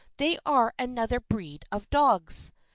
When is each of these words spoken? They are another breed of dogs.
They 0.17 0.39
are 0.47 0.73
another 0.79 1.19
breed 1.19 1.63
of 1.71 1.87
dogs. 1.91 2.53